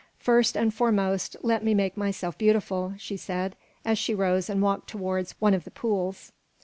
"First 0.17 0.57
and 0.57 0.73
foremost, 0.73 1.37
let 1.43 1.63
me 1.63 1.75
make 1.75 1.95
myself 1.95 2.35
beautiful," 2.35 2.95
she 2.97 3.17
said, 3.17 3.55
as 3.85 3.99
she 3.99 4.15
rose 4.15 4.49
and 4.49 4.59
walked 4.59 4.89
towards 4.89 5.35
one 5.37 5.53
of 5.53 5.63
the 5.63 5.69
pools. 5.69 6.31